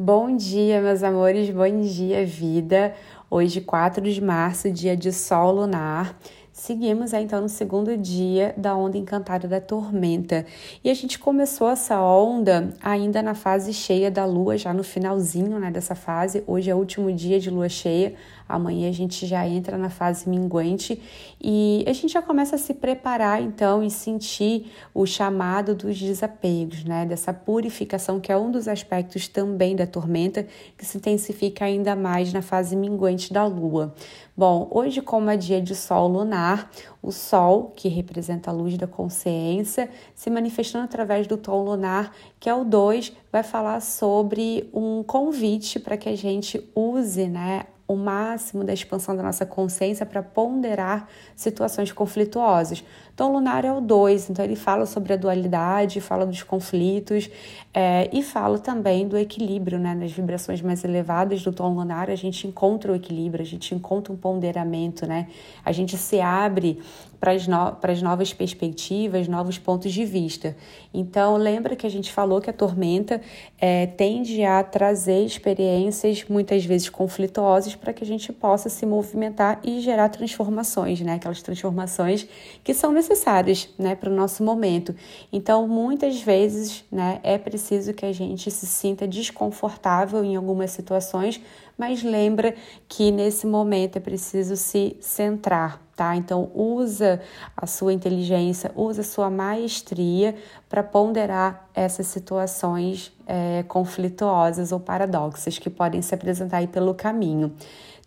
Bom 0.00 0.36
dia, 0.36 0.80
meus 0.80 1.02
amores, 1.02 1.50
bom 1.50 1.80
dia, 1.80 2.24
vida. 2.24 2.94
Hoje, 3.28 3.60
4 3.60 4.12
de 4.12 4.22
março, 4.22 4.70
dia 4.70 4.96
de 4.96 5.12
sol 5.12 5.50
lunar. 5.50 6.16
Seguimos 6.58 7.12
então 7.12 7.40
no 7.40 7.48
segundo 7.48 7.96
dia 7.96 8.52
da 8.56 8.76
onda 8.76 8.98
encantada 8.98 9.46
da 9.46 9.60
tormenta. 9.60 10.44
E 10.82 10.90
a 10.90 10.94
gente 10.94 11.16
começou 11.16 11.70
essa 11.70 12.02
onda 12.02 12.74
ainda 12.82 13.22
na 13.22 13.32
fase 13.32 13.72
cheia 13.72 14.10
da 14.10 14.24
lua, 14.24 14.58
já 14.58 14.74
no 14.74 14.82
finalzinho 14.82 15.56
né, 15.60 15.70
dessa 15.70 15.94
fase. 15.94 16.42
Hoje 16.48 16.68
é 16.68 16.74
o 16.74 16.78
último 16.78 17.12
dia 17.12 17.38
de 17.38 17.48
lua 17.48 17.68
cheia. 17.68 18.14
Amanhã 18.48 18.88
a 18.88 18.92
gente 18.92 19.24
já 19.24 19.46
entra 19.46 19.78
na 19.78 19.88
fase 19.88 20.28
minguante 20.28 21.00
e 21.40 21.84
a 21.86 21.92
gente 21.92 22.12
já 22.14 22.22
começa 22.22 22.56
a 22.56 22.58
se 22.58 22.74
preparar 22.74 23.40
então 23.40 23.82
e 23.82 23.90
sentir 23.90 24.72
o 24.92 25.06
chamado 25.06 25.74
dos 25.74 26.00
desapegos, 26.00 26.82
né? 26.82 27.06
Dessa 27.06 27.32
purificação 27.32 28.18
que 28.18 28.32
é 28.32 28.36
um 28.36 28.50
dos 28.50 28.66
aspectos 28.66 29.28
também 29.28 29.76
da 29.76 29.86
tormenta 29.86 30.46
que 30.76 30.84
se 30.84 30.96
intensifica 30.96 31.66
ainda 31.66 31.94
mais 31.94 32.32
na 32.32 32.42
fase 32.42 32.74
minguante 32.74 33.32
da 33.32 33.44
lua. 33.44 33.94
Bom, 34.38 34.68
hoje, 34.70 35.02
como 35.02 35.28
é 35.30 35.36
dia 35.36 35.60
de 35.60 35.74
sol 35.74 36.06
lunar, 36.06 36.70
o 37.02 37.10
sol, 37.10 37.72
que 37.74 37.88
representa 37.88 38.52
a 38.52 38.54
luz 38.54 38.78
da 38.78 38.86
consciência, 38.86 39.90
se 40.14 40.30
manifestando 40.30 40.84
através 40.84 41.26
do 41.26 41.36
tom 41.36 41.64
lunar, 41.64 42.14
que 42.38 42.48
é 42.48 42.54
o 42.54 42.62
2, 42.62 43.12
vai 43.30 43.42
falar 43.42 43.80
sobre 43.80 44.68
um 44.72 45.02
convite 45.02 45.78
para 45.78 45.96
que 45.96 46.08
a 46.08 46.16
gente 46.16 46.62
use 46.74 47.26
né, 47.26 47.66
o 47.88 47.96
máximo 47.96 48.62
da 48.62 48.74
expansão 48.74 49.16
da 49.16 49.22
nossa 49.22 49.46
consciência 49.46 50.04
para 50.04 50.22
ponderar 50.22 51.08
situações 51.34 51.90
conflituosas. 51.90 52.84
Então, 53.14 53.32
lunar 53.32 53.64
é 53.64 53.72
o 53.72 53.80
2, 53.80 54.30
então 54.30 54.44
ele 54.44 54.54
fala 54.54 54.84
sobre 54.84 55.14
a 55.14 55.16
dualidade, 55.16 56.00
fala 56.00 56.26
dos 56.26 56.42
conflitos 56.42 57.28
é, 57.72 58.08
e 58.12 58.22
fala 58.22 58.58
também 58.58 59.08
do 59.08 59.16
equilíbrio, 59.16 59.78
né? 59.78 59.94
Nas 59.94 60.12
vibrações 60.12 60.60
mais 60.60 60.84
elevadas 60.84 61.42
do 61.42 61.50
tom 61.50 61.74
lunar, 61.74 62.10
a 62.10 62.14
gente 62.14 62.46
encontra 62.46 62.92
o 62.92 62.94
equilíbrio, 62.94 63.42
a 63.42 63.46
gente 63.46 63.74
encontra 63.74 64.12
um 64.12 64.16
ponderamento, 64.16 65.06
né? 65.06 65.26
A 65.64 65.72
gente 65.72 65.96
se 65.96 66.20
abre 66.20 66.78
para 67.18 67.32
as 67.32 67.48
no 67.48 67.76
novas 68.02 68.32
perspectivas, 68.32 69.26
novos 69.26 69.58
pontos 69.58 69.92
de 69.92 70.04
vista. 70.04 70.56
Então, 70.94 71.36
lembra 71.36 71.74
que 71.74 71.86
a 71.86 71.90
gente 71.90 72.12
falou 72.12 72.40
que 72.40 72.50
a 72.50 72.52
tormenta 72.52 73.17
é, 73.60 73.86
tende 73.86 74.42
a 74.44 74.62
trazer 74.62 75.24
experiências 75.24 76.24
muitas 76.28 76.64
vezes 76.64 76.88
conflituosas 76.88 77.74
para 77.74 77.92
que 77.92 78.04
a 78.04 78.06
gente 78.06 78.32
possa 78.32 78.68
se 78.68 78.86
movimentar 78.86 79.60
e 79.64 79.80
gerar 79.80 80.08
transformações, 80.08 81.00
né? 81.00 81.14
Aquelas 81.14 81.42
transformações 81.42 82.26
que 82.62 82.72
são 82.72 82.92
necessárias 82.92 83.68
né, 83.78 83.94
para 83.94 84.10
o 84.10 84.14
nosso 84.14 84.42
momento. 84.42 84.94
Então, 85.32 85.66
muitas 85.66 86.20
vezes 86.20 86.84
né, 86.90 87.20
é 87.22 87.36
preciso 87.36 87.92
que 87.92 88.06
a 88.06 88.12
gente 88.12 88.50
se 88.50 88.66
sinta 88.66 89.06
desconfortável 89.06 90.24
em 90.24 90.36
algumas 90.36 90.70
situações, 90.70 91.40
mas 91.78 92.02
lembra 92.02 92.54
que 92.88 93.12
nesse 93.12 93.46
momento 93.46 93.96
é 93.96 94.00
preciso 94.00 94.56
se 94.56 94.96
centrar, 95.00 95.80
tá? 95.94 96.16
Então, 96.16 96.50
usa 96.52 97.20
a 97.56 97.66
sua 97.66 97.92
inteligência, 97.92 98.72
usa 98.74 99.02
a 99.02 99.04
sua 99.04 99.30
maestria 99.30 100.34
para 100.68 100.82
ponderar 100.82 101.68
essas 101.72 102.08
situações 102.08 103.12
é, 103.26 103.62
conflituosas 103.68 104.72
ou 104.72 104.80
paradoxas 104.80 105.56
que 105.58 105.70
podem 105.70 106.02
se 106.02 106.12
apresentar 106.12 106.58
aí 106.58 106.66
pelo 106.66 106.94
caminho. 106.94 107.54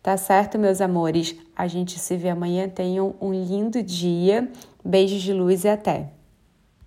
Tá 0.03 0.17
certo, 0.17 0.59
meus 0.59 0.81
amores? 0.81 1.35
A 1.55 1.67
gente 1.67 1.97
se 1.97 2.17
vê 2.17 2.29
amanhã. 2.29 2.67
Tenham 2.67 3.15
um 3.21 3.31
lindo 3.31 3.81
dia. 3.81 4.51
Beijos 4.83 5.21
de 5.21 5.31
luz 5.31 5.63
e 5.63 5.69
até! 5.69 6.20